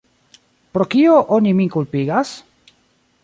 Pro 0.77 0.87
kio 0.93 1.19
oni 1.37 1.53
min 1.59 1.71
kulpigas? 1.75 2.31